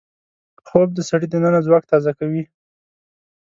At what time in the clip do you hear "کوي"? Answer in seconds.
2.19-2.43